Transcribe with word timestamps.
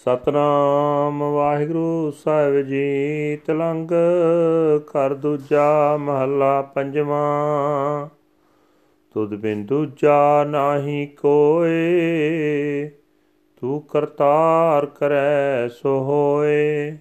ਸਤਨਾਮ 0.00 1.22
ਵਾਹਿਗੁਰੂ 1.22 2.10
ਸਾਹਿਬ 2.10 2.60
ਜੀ 2.60 3.38
ਤਲੰਗ 3.46 3.90
ਕਰ 4.86 5.14
ਦੂਜਾ 5.14 5.96
ਮਹੱਲਾ 5.96 6.62
ਪੰਜਵਾਂ। 6.62 8.08
ਤੁਧ 9.14 9.34
ਬਿਨ 9.34 9.66
ਦੂਜਾ 9.66 10.44
ਨਾਹੀ 10.44 11.06
ਕੋਏ, 11.06 12.88
ਤੂੰ 13.60 13.82
ਕਰਤਾਰ 13.82 14.86
ਕਰੈ 14.86 15.68
ਸੋ 15.68 15.98
ਹੋਏ। 16.00 16.96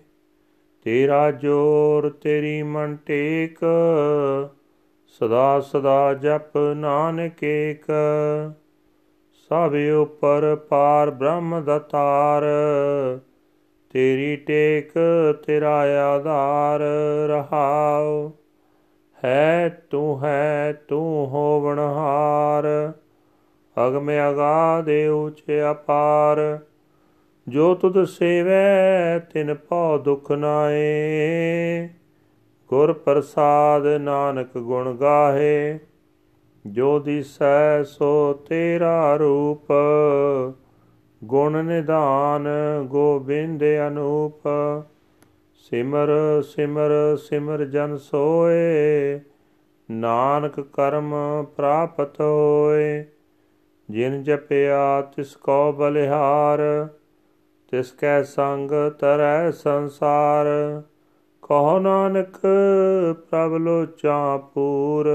ਤੇਰਾ 0.84 1.32
ਜੋਰ 1.32 2.10
ਤੇਰੀ 2.10 2.64
ਮਨ 2.64 2.98
ਟੇਕ 3.06 3.60
ਸਦਾ 5.08 5.60
ਸਦਾ 5.60 6.14
ਜਪ 6.14 6.58
ਨਾਨਕ 6.58 7.44
ਏਕ। 7.44 7.92
ਸਭ 9.50 9.74
ਉਪਰ 10.02 10.56
ਪਾਰ 10.56 11.12
ਬ੍ਰਹਮ 11.12 11.62
ਦਤਾਰ 11.66 12.44
ਤੇਰੀ। 13.92 14.36
ਟੇਕ 14.36 14.92
ਤੇਰਾ 15.46 15.76
ਆਧਾਰ 16.16 16.80
ਰਹਾਉ। 17.28 18.32
ਹੈ 19.26 19.70
ਤੂੰ 19.90 20.24
ਹੈ 20.24 20.74
ਤੂੰ 20.88 21.28
ਹੋਵਣਹਾਰ 21.28 22.94
ਅਗਮ 23.88 24.12
ਅਗਾਦੇ 24.32 25.08
ਉਚੇ 25.08 25.72
ਅਪਾਰ। 25.72 26.60
ਜੋ 27.48 27.76
ਤੁਧ 27.76 28.04
ਸੇਵੈ 28.04 29.20
ਤਿਨ 29.20 29.54
ਭਉ 29.54 29.98
ਦੁਖ 29.98 30.32
ਨਾਏ 30.32 31.90
ਗੁਰ 32.68 32.94
ਪ੍ਰਸਾਦ 32.94 33.88
ਨਾਨਕ 33.88 34.58
ਗੁਣ 34.58 34.98
ਗਾਹੇ। 34.98 35.80
ਜੋ 36.68 37.00
ਦਿਸੈ 37.00 37.84
ਸੋ 37.84 38.34
ਤੇਰਾ 38.34 39.16
ਰੂਪ, 39.16 39.74
ਗੁਣ 41.24 41.64
ਨਿਧਾਨ 41.64 42.48
ਗੋਬਿੰਦ 42.84 43.64
ਅਨੂਪ। 43.88 44.42
ਸਿਮਰ 45.56 46.08
ਸਿਮਰ 46.42 47.18
ਸਿਮਰ 47.18 47.66
ਜਨ 47.66 47.98
ਸੋਏ, 47.98 49.20
ਨਾਨਕ 49.92 50.60
ਕਰਮ 50.60 51.16
ਪ੍ਰਾਪਤ 51.56 52.22
ਹੋਏ। 52.22 53.06
ਜਿਨ 53.90 54.24
ਜਪਿਆ 54.24 55.02
ਤਿਸ 55.02 55.36
ਕੋ 55.36 55.72
ਬਲਿਹਾਰ, 55.72 56.88
ਤਿਸ 57.72 57.92
ਕੈ 57.92 58.24
ਸੰਗ 58.24 58.72
ਤਰੈ 59.00 59.52
ਸੰਸਾਰ। 59.52 60.46
ਕਹੋ 61.42 61.80
ਨਾਨਕ 61.80 62.40
ਪ੍ਰਭ 63.30 63.54
ਲੋਚਾ 63.54 64.38
ਪੂਰ 64.38 65.10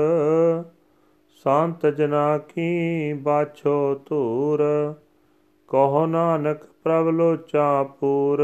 ਸੰਤ 1.45 1.87
ਜਨਾ 1.87 2.39
ਕੀ 2.39 3.13
ਬਾਛੋ 3.13 4.03
ਧੂਰ, 4.07 4.63
ਕਹੋ 5.69 6.07
ਨਾਨਕ 6.07 6.59
ਪ੍ਰਭ 6.83 7.09
ਲੋਚਾ 7.09 7.83
ਪੂਰ, 7.83 8.43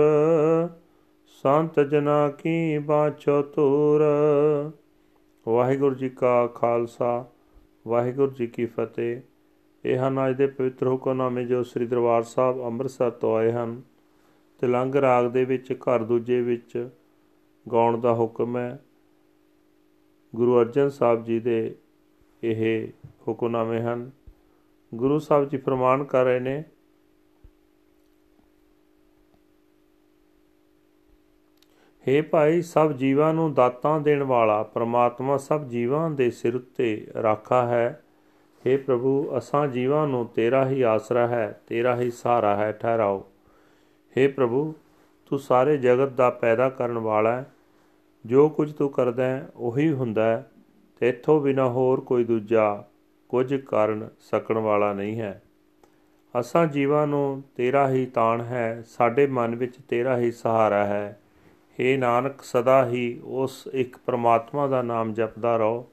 ਸੰਤ 1.27 1.81
ਜਨਾ 1.81 2.29
ਕੀ 2.29 2.79
ਬਾਛੋ 2.79 3.43
ਧੂਰ। 3.43 4.01
ਵਾਹਿਗੁਰੂ 5.49 5.95
ਜੀ 5.95 6.09
ਕਾ 6.09 6.47
ਖਾਲਸਾ, 6.47 7.25
ਵਾਹਿਗੁਰੂ 7.89 8.31
ਜੀ 8.31 8.47
ਕੀ 8.47 8.67
ਫਤਿਹ। 8.67 9.21
ਇਹ 9.85 9.99
ਹਨ 9.99 10.29
ਅੱਜ 10.29 10.37
ਦੇ 10.37 10.47
ਪਵਿੱਤਰ 10.47 10.87
ਹੁਕਮਨਾਮੇ 10.87 11.45
ਜੋ 11.45 11.63
ਸ੍ਰੀ 11.63 11.87
ਦਰਬਾਰ 11.87 12.23
ਸਾਹਿਬ 12.23 12.63
ਅੰਮ੍ਰਿਤਸਰ 12.63 13.11
ਤੋਂ 13.11 13.37
ਆਏ 13.37 13.53
ਹਨ 13.53 13.83
ਤਿਲੰਗ 14.59 14.95
ਰਾਗ 14.95 15.27
ਦੇ 15.27 15.45
ਵਿੱਚ 15.45 15.73
ਘਰ 15.73 16.03
ਦੂਜੇ 16.03 16.41
ਵਿੱਚ 16.41 16.89
ਗਾਉਣ 17.73 17.99
ਦਾ 17.99 18.15
ਹੁਕਮ 18.15 18.57
ਹੈ। 18.57 18.85
ਗੁਰੂ 20.37 20.61
ਅਰਜਨ 20.61 20.89
ਸਾਹਿਬ 20.89 21.25
ਜੀ 21.25 21.41
ਦੇ 21.41 21.75
ਇਹ 22.43 22.89
ਹੁਕਮਨਾਮੇ 23.29 23.81
ਹਨ। 23.81 24.11
ਗੁਰੂ 24.95 25.19
ਸਾਹਿਬ 25.19 25.49
ਜੀ 25.49 25.57
ਫਰਮਾਨ 25.57 26.05
ਕਰ 26.05 26.25
ਰਹੇ 26.25 26.41
ਨੇ, 26.41 26.65
ਹੇ 32.09 32.23
ਭਾਈ, 32.23 32.63
ਸਭ 32.63 32.93
ਜੀਵਾਂ 32.93 33.35
ਨੂੰ 33.35 33.55
ਦਾਤਾਂ 33.55 34.01
ਦੇਣ 34.01 34.23
ਵਾਲਾ 34.23 34.63
ਪ੍ਰਮਾਤਮਾ 34.63 35.37
ਸਭ 35.37 35.65
ਜੀਵਾਂ 35.65 36.11
ਦੇ 36.11 36.31
ਸਿਰ 36.31 36.57
ਉੱਤੇ 36.57 37.07
ਰਾਖਾ 37.23 37.67
ਹੈ। 37.67 38.05
ਹੇ 38.67 38.77
ਪ੍ਰਭੂ, 38.77 39.39
ਅਸਾਂ 39.39 39.69
ਜੀਵਾਂ 39.69 40.09
ਨੂੰ 40.09 40.27
ਤੇਰਾ 40.27 40.69
ਹੀ 40.69 40.83
ਆਸਰਾ 40.83 41.29
ਹੈ, 41.29 41.61
ਤੇਰਾ 41.67 42.01
ਹੀ 42.01 42.11
ਸਹਾਰਾ 42.11 42.57
ਹੈ, 42.57 42.73
ਠਹਿਰਾਓ। 42.73 43.31
ਹੇ 44.17 44.29
ਪ੍ਰਭੂ, 44.29 44.75
ਤੂੰ 45.27 45.39
ਸਾਰੇ 45.39 45.77
ਜਗਤ 45.77 46.09
ਦਾ 46.09 46.31
ਪੈਦਾ 46.31 46.69
ਕਰਨ 46.69 46.99
ਵਾਲਾ 46.99 47.37
ਹੈ। 47.37 47.53
ਜੋ 48.27 48.49
ਕੁਝ 48.49 48.73
ਤੂੰ 48.73 48.91
ਕਰਦਾ 48.91 49.25
ਹੈ, 49.25 49.51
ਉਹੀ 49.57 49.93
ਹੁੰਦਾ 49.93 50.25
ਹੈ। 50.25 50.43
ਤੇ 50.43 50.50
ਇਥੋਂ 51.02 51.40
ਬਿਨਾ 51.42 51.68
ਹੋਰ 51.70 52.02
ਕੋਈ 52.02 52.24
ਦੂਜਾ 52.24 52.84
ਕੁਝ 53.30 53.54
ਕਰਨ 53.56 54.08
ਸਕਣ 54.22 54.58
ਵਾਲਾ 54.58 54.94
ਨਹੀਂ 54.94 55.20
ਹੈ 55.22 55.42
ਅਸਾਂ 56.36 56.66
ਜੀਵਾਂ 56.68 57.06
ਨੂੰ 57.08 57.42
ਤੇਰਾ 57.58 57.88
ਹੀ 57.90 58.06
ਤਾਣ 58.06 58.42
ਹੈ 58.42 58.84
ਸਾਡੇ 58.88 59.26
ਮਨ 59.28 59.56
ਵਿੱਚ 59.56 59.78
ਤੇਰਾ 59.90 60.18
ਹੀ 60.18 60.32
ਸਹਾਰਾ 60.32 60.86
ਹੈ 60.86 61.20
हे 61.78 61.98
ਨਾਨਕ 62.00 62.42
ਸਦਾ 62.42 62.86
ਹੀ 62.86 63.22
ਉਸ 63.24 63.68
ਇੱਕ 63.74 63.98
ਪ੍ਰਮਾਤਮਾ 63.98 64.68
ਦਾ 64.68 64.82
ਨਾਮ 64.82 65.14
ਜਪਦਾ 65.14 65.56
ਰਹੋ 65.58 65.86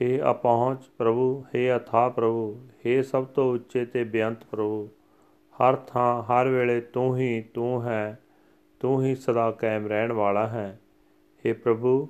हे 0.00 0.10
ਅਪਹੁੰਚ 0.30 0.84
ਪ੍ਰਭੂ 0.98 1.44
हे 1.46 1.64
ਅਥਾ 1.76 2.08
ਪ੍ਰਭੂ 2.08 2.54
हे 2.86 3.02
ਸਭ 3.02 3.24
ਤੋਂ 3.26 3.52
ਉੱਚੇ 3.54 3.84
ਤੇ 3.84 4.04
ਬੇਅੰਤ 4.04 4.44
ਪ੍ਰਭੂ 4.44 4.88
ਹਰ 5.54 5.76
ਥਾਂ 5.86 6.22
ਹਰ 6.22 6.48
ਵੇਲੇ 6.48 6.80
ਤੂੰ 6.92 7.16
ਹੀ 7.16 7.40
ਤੂੰ 7.54 7.82
ਹੈ 7.84 8.20
ਤੂੰ 8.80 9.02
ਹੀ 9.02 9.14
ਸਦਾ 9.16 9.50
ਕਾਇਮ 9.50 9.86
ਰਹਿਣ 9.86 10.12
ਵਾਲਾ 10.12 10.46
ਹੈ 10.46 10.68
हे 11.44 11.54
ਪ੍ਰਭੂ 11.54 12.08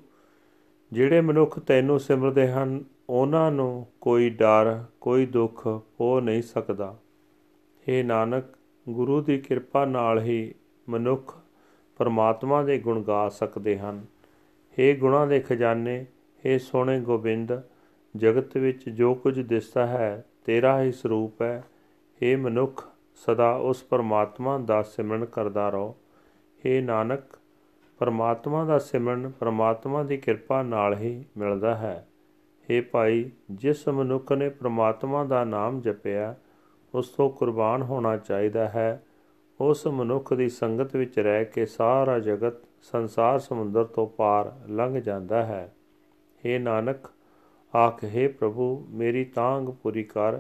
ਜਿਹੜੇ 0.94 1.22
ਮਨੁੱਖ 1.22 1.60
ਤੈਨੂੰ 1.60 2.00
ਸਿਮਰਦੇ 2.00 2.48
ਹਨ, 2.48 2.84
ਉਹਨਾਂ 3.10 3.52
ਨੂੰ 3.52 3.88
ਕੋਈ 4.02 4.30
ਡਰ, 4.30 4.84
ਕੋਈ 5.02 5.26
ਦੁੱਖ 5.26 5.68
ਹੋ 6.00 6.20
ਨਹੀਂ 6.20 6.42
ਸਕਦਾ। 6.42 6.98
ਏ 7.90 8.04
ਨਾਨਕ, 8.04 8.46
ਗੁਰੂ 8.90 9.22
ਦੀ 9.22 9.38
ਕਿਰਪਾ 9.38 9.86
ਨਾਲ 9.86 10.20
ਹੀ 10.20 10.54
ਮਨੁੱਖ 10.90 11.38
ਪਰਮਾਤਮਾ 11.98 12.64
ਦੇ 12.64 12.80
ਗੁਣ 12.80 13.04
ਗਾ 13.04 13.30
ਸਕਦੇ 13.30 13.80
ਹਨ। 13.80 14.06
ਏ 14.80 14.96
ਗੁਣਾਂ 14.96 15.28
ਦੇ 15.28 15.40
ਖਜ਼ਾਨੇ 15.40 16.06
ਏ 16.46 16.58
ਸੋਹਣੇ 16.58 17.00
ਗੋਬਿੰਦ, 17.00 17.62
ਜਗਤ 18.16 18.58
ਵਿੱਚ 18.58 18.90
ਜੋ 18.90 19.14
ਕੁਝ 19.16 19.40
ਦਿਸਦਾ 19.40 19.88
ਹੈ, 19.88 20.26
ਤੇਰਾ 20.46 20.84
ਹੀ 20.84 20.92
ਸਰੂਪ 20.92 21.42
ਹੈ। 21.42 21.64
ਏ 22.24 22.36
ਮਨੁੱਖ, 22.36 22.90
ਸਦਾ 23.16 23.56
ਉਸ 23.56 23.84
ਪਰਮਾਤਮਾ 23.84 24.58
ਦਾ 24.58 24.82
ਸਿਮਰਨ 24.82 25.26
ਕਰਦਾ 25.26 25.70
ਰਹੋ। 25.70 25.96
ਏ 26.66 26.82
ਨਾਨਕ 26.82 27.22
ਪਰਮਾਤਮਾ 28.00 28.66
ਦਾ 28.66 28.80
ਸਿਮਰਨ 28.80 29.30
ਪਰਮਾਤਮਾ 29.30 30.04
ਦੀ 30.04 30.18
ਕਿਰਪਾ 30.18 30.64
ਨਾਲ 30.64 30.98
ਹੀ 30.98 31.26
ਮਿਲਦਾ 31.38 31.76
ਹੈ। 31.76 32.08
हे 32.62 32.86
ਭਾਈ, 32.92 33.32
ਜਿਸ 33.52 33.88
ਮਨੁੱਖ 33.88 34.32
ਨੇ 34.32 34.50
ਪਰਮਾਤਮਾ 34.50 35.24
ਦਾ 35.24 35.44
ਨਾਮ 35.44 35.82
ਜਪਿਆ, 35.82 36.36
ਉਸ 36.94 37.10
ਤੋਂ 37.10 37.30
ਕੁਰਬਾਨ 37.30 37.82
ਹੋਣਾ 37.82 38.18
ਚਾਹੀਦਾ 38.18 38.70
ਹੈ। 38.70 39.04
ਉਸ 39.62 39.88
ਮਨੁੱਖ 39.88 40.34
ਦੀ 40.34 40.50
ਸੰਗਤ 40.50 40.96
ਵਿੱਚ 40.96 41.20
ਰਹਿ 41.20 41.46
ਕੇ 41.46 41.66
ਸਾਰਾ 41.66 42.20
ਜਗਤ 42.20 42.54
ਸੰਸਾਰ 42.82 43.40
ਸਮੁੰਦਰ 43.40 43.84
ਤੋਂ 43.84 44.08
ਪਾਰ 44.08 44.60
ਲੰਘ 44.68 45.02
ਜਾਂਦਾ 45.02 45.44
ਹੈ। 45.44 45.76
हे 46.46 46.62
ਨਾਨਕ, 46.62 46.98
ਆਖ, 47.76 48.04
ਹੈ 48.04 48.30
ਪ੍ਰਭੂ, 48.30 48.88
ਮੇਰੀ 48.90 49.26
ਤਾਂਗ 49.26 49.64
ਪੂਰੀ 49.64 50.04
ਕਰ। 50.04 50.40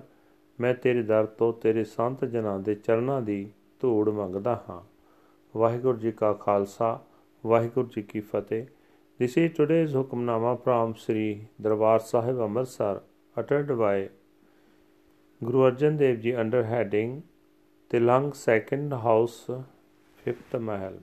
ਮੈਂ 0.59 0.73
ਤੇਰੇ 0.73 1.03
ਦਰ 1.03 1.25
ਤੋਂ 1.25 1.53
ਤੇਰੇ 1.53 1.83
ਸੰਤ 1.83 2.25
ਜਨਾਂ 2.25 2.59
ਦੇ 2.59 2.75
ਚਰਨਾਂ 2.75 3.21
ਦੀ 3.21 3.51
ਧੂੜ 3.79 4.09
ਮੰਗਦਾ 4.09 4.63
ਹਾਂ। 4.69 4.81
ਵਾਹਿਗੁਰੂ 5.57 5.97
ਜੀ 5.97 6.11
ਕਾ 6.11 6.33
ਖਾਲਸਾ। 6.33 7.01
ਵਾਹਿਗੁਰੂ 7.49 7.87
ਜੀ 7.95 8.01
ਕੀ 8.01 8.19
ਫਤਿਹ 8.31 8.65
This 9.21 9.35
is 9.41 9.51
today's 9.57 9.93
Hukamnama 9.97 10.49
from 10.63 10.93
Sri 11.01 11.25
Darbar 11.65 11.99
Sahib 12.07 12.39
Amritsar 12.45 12.95
uttered 13.41 13.69
by 13.81 14.09
Guru 15.49 15.61
Arjan 15.67 15.99
Dev 16.01 16.17
Ji 16.25 16.33
under 16.43 16.63
heading 16.71 17.13
Tilang 17.93 18.27
Second 18.39 18.97
House 19.05 19.37
Fifth 20.23 20.57
Mahal. 20.69 20.97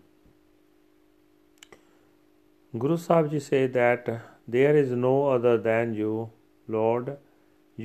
Guru 2.84 2.98
Sahib 3.06 3.30
Ji 3.30 3.42
say 3.48 3.62
that 3.78 4.12
there 4.58 4.76
is 4.84 4.94
no 5.06 5.14
other 5.38 5.56
than 5.70 5.96
you, 6.02 6.30
Lord. 6.78 7.16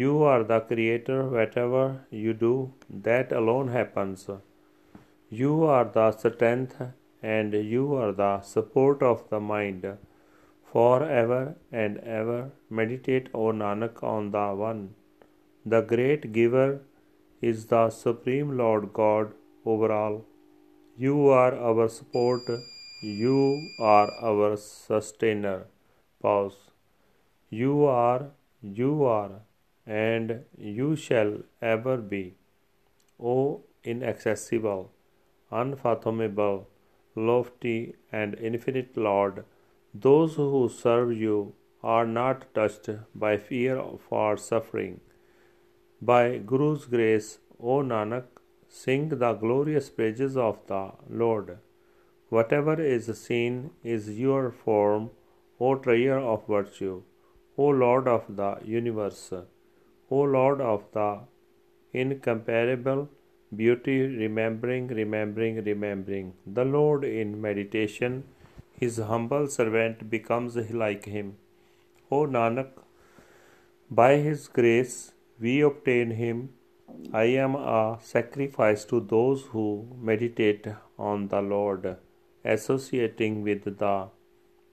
You 0.03 0.21
are 0.33 0.43
the 0.43 0.61
creator, 0.73 1.23
whatever 1.39 1.87
you 2.27 2.33
do, 2.45 2.53
that 3.09 3.31
alone 3.31 3.75
happens. 3.79 4.29
You 5.29 5.57
are 5.63 5.85
the 5.99 6.11
strength 6.11 6.81
and 7.21 7.53
you 7.53 7.95
are 7.95 8.11
the 8.11 8.41
support 8.41 9.01
of 9.01 9.29
the 9.29 9.39
mind. 9.39 9.85
Forever 10.71 11.55
and 11.71 11.97
ever 11.99 12.51
meditate, 12.69 13.29
O 13.33 13.51
Nanak, 13.51 14.03
on 14.03 14.31
the 14.31 14.47
One. 14.53 14.95
The 15.65 15.81
great 15.81 16.31
giver 16.33 16.81
is 17.41 17.65
the 17.67 17.89
Supreme 17.89 18.57
Lord 18.57 18.93
God 18.93 19.33
over 19.65 19.91
all. 19.91 20.25
You 20.97 21.27
are 21.29 21.55
our 21.55 21.87
support, 21.87 22.41
you 23.01 23.69
are 23.79 24.09
our 24.21 24.57
sustainer. 24.57 25.67
Pause. 26.21 26.57
You 27.49 27.85
are, 27.85 28.31
you 28.61 29.03
are, 29.03 29.41
and 29.85 30.43
you 30.57 30.95
shall 30.95 31.37
ever 31.61 31.97
be. 31.97 32.35
O 33.19 33.63
inaccessible, 33.83 34.91
unfathomable, 35.51 36.67
lofty, 37.17 37.95
and 38.11 38.35
infinite 38.35 38.95
Lord, 38.95 39.43
those 39.93 40.35
who 40.35 40.69
serve 40.69 41.11
you 41.11 41.53
are 41.83 42.05
not 42.05 42.53
touched 42.53 42.89
by 43.13 43.37
fear 43.37 43.77
or 43.77 44.37
suffering. 44.37 44.99
By 46.01 46.37
Guru's 46.37 46.85
grace, 46.85 47.39
O 47.59 47.81
Nanak, 47.81 48.25
Sing 48.69 49.07
the 49.09 49.33
glorious 49.33 49.89
praises 49.89 50.35
of 50.35 50.59
the 50.67 50.91
Lord. 51.09 51.57
Whatever 52.29 52.79
is 52.81 53.05
seen 53.17 53.71
is 53.83 54.19
your 54.19 54.51
form, 54.51 55.11
O 55.59 55.75
treasure 55.75 56.19
of 56.19 56.45
virtue, 56.47 57.01
O 57.57 57.67
Lord 57.67 58.07
of 58.07 58.25
the 58.35 58.57
universe, 58.65 59.31
O 60.11 60.19
Lord 60.19 60.59
of 60.59 60.83
the 60.91 61.21
incomparable 61.93 63.09
beauty, 63.55 64.01
remembering, 64.01 64.87
remembering, 64.87 65.63
remembering 65.63 66.33
the 66.45 66.65
Lord 66.65 67.03
in 67.03 67.39
meditation, 67.41 68.23
his 68.79 68.97
humble 68.97 69.47
servant 69.47 70.09
becomes 70.09 70.55
like 70.71 71.05
him. 71.05 71.37
O 72.11 72.25
Nanak, 72.25 72.69
by 73.89 74.17
his 74.17 74.47
grace 74.47 75.13
we 75.39 75.61
obtain 75.61 76.11
him. 76.11 76.49
I 77.13 77.25
am 77.45 77.55
a 77.55 77.99
sacrifice 78.01 78.83
to 78.85 78.99
those 78.99 79.43
who 79.51 79.87
meditate 80.01 80.67
on 80.97 81.27
the 81.27 81.41
Lord, 81.41 81.97
associating 82.43 83.43
with 83.43 83.77
the 83.77 84.07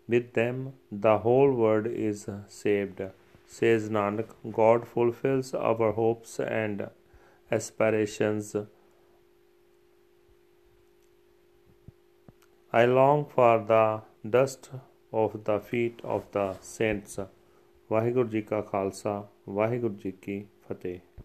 with 0.07 0.33
them 0.35 0.75
the 0.91 1.19
whole 1.19 1.53
world 1.53 1.87
is 1.87 2.29
saved. 2.49 3.01
Says 3.47 3.89
Nanak, 3.89 4.29
God 4.53 4.87
fulfills 4.87 5.55
our 5.55 5.93
hopes 5.93 6.39
and 6.41 6.89
aspirations. 7.51 8.57
I 12.73 12.87
long 12.87 13.25
for 13.27 13.59
the 13.69 14.03
dust 14.31 14.71
of 15.13 15.45
the 15.45 15.61
feet 15.61 16.01
of 16.05 16.23
the 16.33 16.47
saints. 16.63 17.21
Waheguru 17.91 18.29
ji 18.29 18.41
ਕਾ 18.43 18.61
ਖਾਲਸਾ 18.61 19.29
ਵਾਹਿਗੁਰੂ 19.49 19.95
ਜੀ 19.95 20.11
ਕੀ 20.23 20.45
ਫਤਿਹ 20.69 20.99